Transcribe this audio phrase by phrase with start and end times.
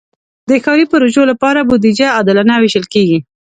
[0.49, 3.19] د ښاري پروژو لپاره بودیجه عادلانه ویشل کېږي.